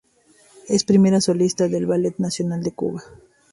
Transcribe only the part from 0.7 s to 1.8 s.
primer solista